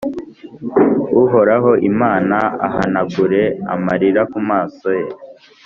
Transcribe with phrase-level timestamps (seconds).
[1.23, 5.17] Uhoraho Imana, ahanagure amarira ku maso yose,